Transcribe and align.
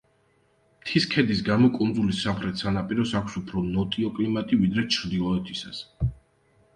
მთის 0.83 1.03
ქედის 1.09 1.41
გამო 1.49 1.67
კუნძულის 1.75 2.21
სამხრეთ 2.27 2.57
სანაპიროს 2.63 3.11
აქვს 3.19 3.35
უფრო 3.41 3.63
ნოტიო 3.75 4.09
კლიმატი, 4.15 4.59
ვიდრე 4.63 4.87
ჩრდილოეთისას. 4.97 5.83